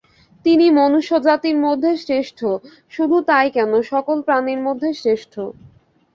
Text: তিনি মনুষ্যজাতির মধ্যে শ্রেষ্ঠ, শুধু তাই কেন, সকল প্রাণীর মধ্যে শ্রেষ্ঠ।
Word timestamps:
তিনি 0.45 0.65
মনুষ্যজাতির 0.71 1.57
মধ্যে 1.57 1.91
শ্রেষ্ঠ, 1.97 2.39
শুধু 2.91 3.17
তাই 3.21 3.47
কেন, 3.51 3.71
সকল 3.91 4.17
প্রাণীর 4.21 4.59
মধ্যে 4.61 4.89
শ্রেষ্ঠ। 4.93 5.33